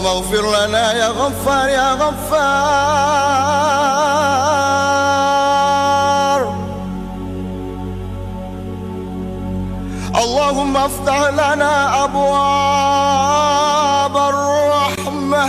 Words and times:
اللهم 0.00 0.16
اغفر 0.16 0.44
لنا 0.66 0.92
يا 0.92 1.08
غفار 1.08 1.68
يا 1.68 1.92
غفار. 1.92 2.40
اللهم 10.22 10.76
افتح 10.76 11.18
لنا 11.28 12.04
أبواب 12.04 12.96
الرحمة. 14.16 15.46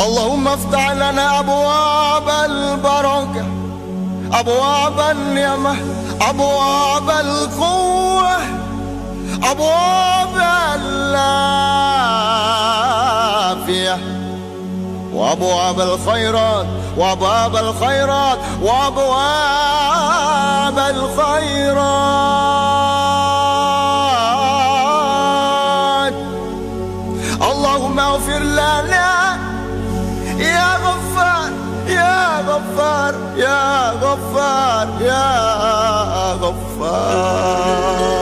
اللهم 0.00 0.48
افتح 0.48 0.90
لنا 0.90 1.38
أبواب 1.40 2.28
البركة 2.50 3.46
أبواب 4.32 5.00
النعمة 5.10 5.76
أبواب 6.20 7.10
القوة. 7.10 8.57
أبواب 9.44 10.36
العافية 12.48 13.98
وأبواب 15.12 15.80
الخيرات 15.80 16.66
وأبواب 16.96 17.56
الخيرات 17.56 18.38
وأبواب 18.62 19.18
الخيرات. 20.78 22.28
اللهم 27.42 27.98
اغفر 28.00 28.38
لنا 28.38 29.38
يا 30.38 30.76
غفار 30.76 31.50
يا 31.88 32.40
غفار 32.40 33.14
يا 33.36 33.90
غفار 33.90 34.88
يا 35.00 36.32
غفار. 36.32 38.17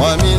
Ó, 0.00 0.16
minha 0.22 0.37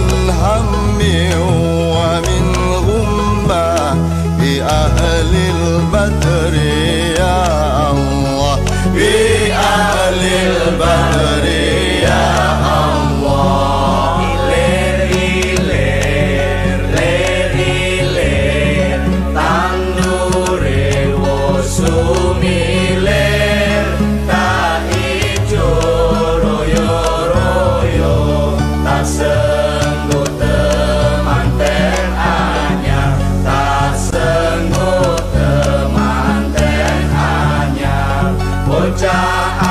Puja 38.89 39.68